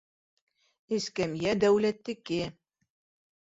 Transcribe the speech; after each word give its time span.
Эскәмйә 0.99 1.55
дәүләттеке. 1.67 2.43